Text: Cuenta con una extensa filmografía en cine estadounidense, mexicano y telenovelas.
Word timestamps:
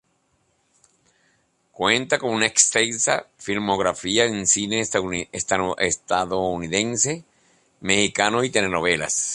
Cuenta 1.71 2.17
con 2.17 2.31
una 2.33 2.47
extensa 2.47 3.27
filmografía 3.37 4.25
en 4.25 4.47
cine 4.47 4.81
estadounidense, 5.31 7.23
mexicano 7.81 8.43
y 8.43 8.49
telenovelas. 8.49 9.29